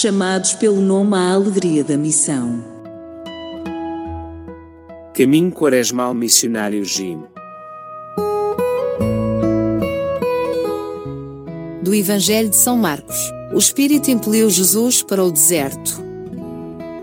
[0.00, 2.64] chamados pelo nome à alegria da missão.
[5.12, 7.22] Caminho Quaresmal Missionário Jim.
[11.82, 13.30] Do Evangelho de São Marcos.
[13.52, 16.02] O Espírito impeliu Jesus para o deserto.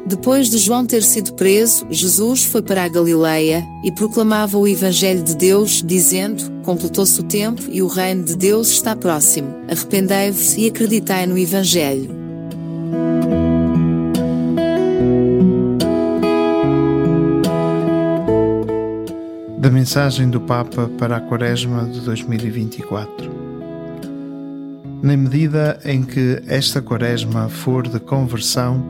[0.07, 5.21] Depois de João ter sido preso, Jesus foi para a Galileia e proclamava o Evangelho
[5.21, 9.53] de Deus, dizendo: Completou-se o tempo e o reino de Deus está próximo.
[9.69, 12.16] Arrependei-vos e acreditai no Evangelho.
[19.67, 23.29] Da mensagem do Papa para a Quaresma de 2024.
[25.03, 28.81] Na medida em que esta Quaresma for de conversão,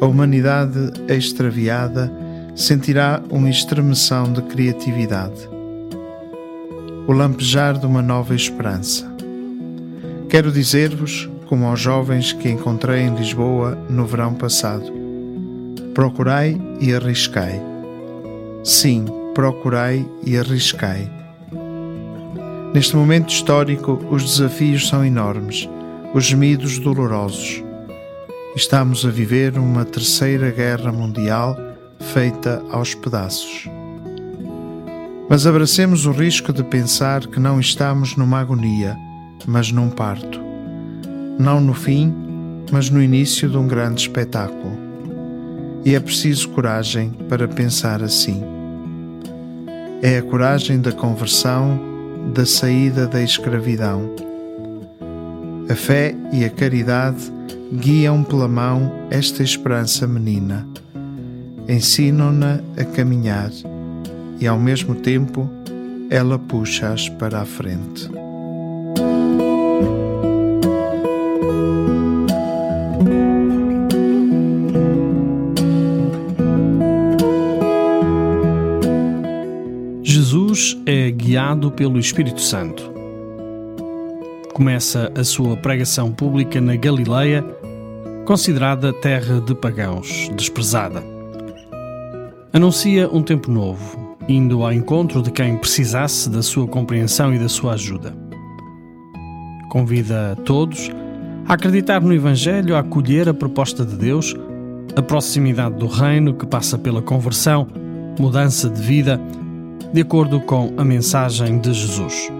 [0.00, 0.78] a humanidade
[1.08, 2.08] extraviada
[2.54, 5.48] sentirá uma estremeção de criatividade,
[7.08, 9.12] o lampejar de uma nova esperança.
[10.28, 14.84] Quero dizer-vos, como aos jovens que encontrei em Lisboa no verão passado,
[15.92, 17.60] procurai e arriscai.
[18.62, 19.04] Sim,
[19.36, 21.08] procurai e arriscai.
[22.74, 25.68] Neste momento histórico, os desafios são enormes,
[26.12, 27.62] os gemidos dolorosos
[28.56, 31.54] Estamos a viver uma terceira guerra mundial
[32.00, 33.68] feita aos pedaços.
[35.28, 38.96] Mas abracemos o risco de pensar que não estamos numa agonia,
[39.46, 40.40] mas num parto.
[41.38, 42.14] Não no fim,
[42.72, 44.72] mas no início de um grande espetáculo.
[45.84, 48.55] E é preciso coragem para pensar assim.
[50.02, 51.80] É a coragem da conversão,
[52.34, 54.14] da saída da escravidão.
[55.68, 57.32] A fé e a caridade
[57.72, 60.66] guiam pela mão esta esperança menina,
[61.68, 63.50] ensinam-na a caminhar
[64.38, 65.48] e, ao mesmo tempo,
[66.10, 68.08] ela puxa-as para a frente.
[81.70, 82.96] Pelo Espírito Santo
[84.56, 87.44] começa a sua pregação pública na Galileia,
[88.24, 91.04] considerada terra de pagãos, desprezada.
[92.54, 97.50] Anuncia um tempo novo, indo ao encontro de quem precisasse da sua compreensão e da
[97.50, 98.16] sua ajuda.
[99.68, 100.90] Convida todos
[101.46, 104.34] a acreditar no Evangelho, a acolher a proposta de Deus,
[104.96, 107.68] a proximidade do Reino que passa pela conversão,
[108.18, 109.20] mudança de vida,
[109.92, 112.30] de acordo com a mensagem de Jesus.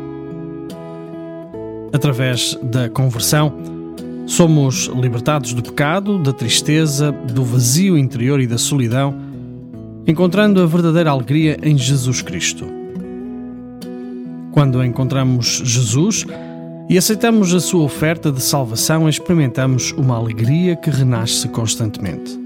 [1.93, 3.53] Através da conversão,
[4.27, 9.15] somos libertados do pecado, da tristeza, do vazio interior e da solidão,
[10.07, 12.67] encontrando a verdadeira alegria em Jesus Cristo.
[14.53, 16.27] Quando encontramos Jesus
[16.89, 22.39] e aceitamos a sua oferta de salvação, experimentamos uma alegria que renasce constantemente.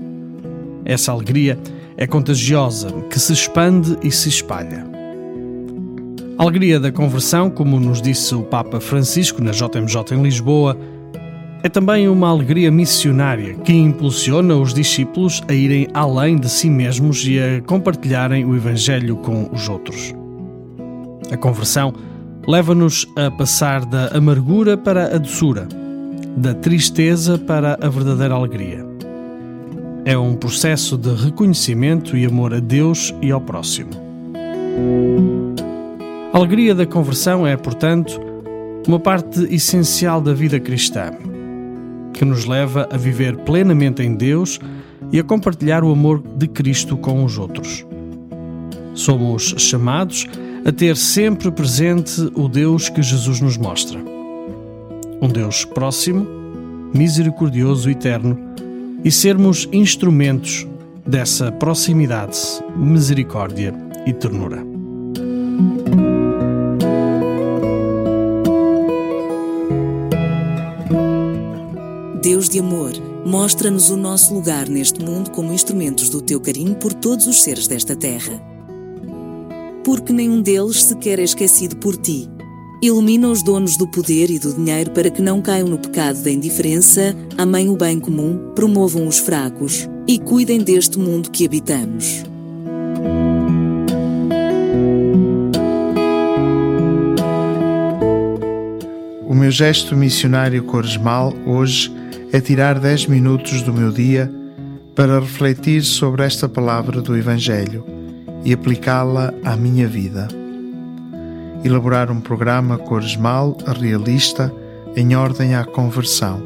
[0.84, 4.86] Essa alegria é contagiosa, que se expande e se espalha.
[6.38, 10.74] A alegria da conversão, como nos disse o Papa Francisco na JMJ em Lisboa,
[11.62, 17.26] é também uma alegria missionária que impulsiona os discípulos a irem além de si mesmos
[17.26, 20.14] e a compartilharem o Evangelho com os outros.
[21.30, 21.92] A conversão
[22.48, 25.68] leva-nos a passar da amargura para a doçura,
[26.36, 28.89] da tristeza para a verdadeira alegria.
[30.04, 33.90] É um processo de reconhecimento e amor a Deus e ao próximo.
[36.32, 38.18] A alegria da conversão é, portanto,
[38.88, 41.10] uma parte essencial da vida cristã,
[42.14, 44.58] que nos leva a viver plenamente em Deus
[45.12, 47.84] e a compartilhar o amor de Cristo com os outros.
[48.94, 50.26] Somos chamados
[50.64, 53.98] a ter sempre presente o Deus que Jesus nos mostra.
[55.20, 56.26] Um Deus próximo,
[56.94, 58.38] misericordioso e eterno,
[59.04, 60.66] e sermos instrumentos
[61.06, 62.38] dessa proximidade,
[62.76, 63.74] misericórdia
[64.06, 64.64] e ternura.
[72.22, 72.92] Deus de amor,
[73.24, 77.66] mostra-nos o nosso lugar neste mundo como instrumentos do teu carinho por todos os seres
[77.66, 78.40] desta terra.
[79.82, 82.28] Porque nenhum deles sequer é esquecido por ti.
[82.82, 86.30] Ilumina os donos do poder e do dinheiro para que não caiam no pecado da
[86.30, 92.24] indiferença, amem o bem comum, promovam os fracos e cuidem deste mundo que habitamos.
[99.26, 101.92] O meu gesto missionário coresmal hoje
[102.32, 104.32] é tirar 10 minutos do meu dia
[104.96, 107.84] para refletir sobre esta palavra do Evangelho
[108.42, 110.39] e aplicá-la à minha vida.
[111.62, 114.50] Elaborar um programa coresmal realista
[114.96, 116.42] em ordem à conversão.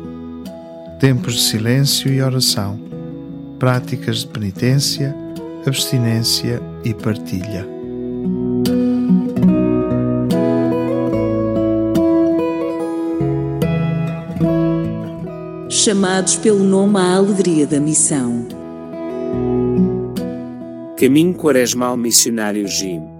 [0.99, 2.81] tempos de silêncio e oração,
[3.59, 5.15] práticas de penitência,
[5.67, 7.67] abstinência e partilha.
[15.69, 18.47] Chamados pelo nome à alegria da missão.
[20.99, 23.14] Caminho Quaresmal Missionário Jim